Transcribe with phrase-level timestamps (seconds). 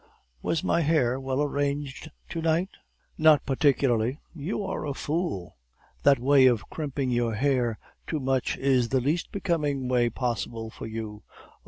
[0.41, 2.71] Was my hair well arranged to night?'
[3.19, 5.57] "'Not particularly.' "'You are a fool!'
[6.01, 7.77] "'That way of crimping your hair
[8.07, 11.21] too much is the least becoming way possible for you.